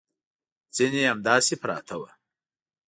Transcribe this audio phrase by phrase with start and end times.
[0.75, 2.09] ځینې همداسې پراته وو.